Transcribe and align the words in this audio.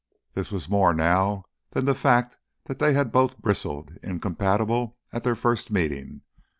This 0.33 0.49
was 0.49 0.67
more 0.67 0.95
now 0.95 1.43
than 1.73 1.85
the 1.85 1.93
fact 1.93 2.39
that 2.65 2.79
they 2.79 2.93
had 2.93 3.11
both 3.11 3.37
bristled, 3.37 3.99
incompatible, 4.01 4.97
at 5.13 5.23
their 5.23 5.35
first 5.35 5.69
meeting. 5.69 6.21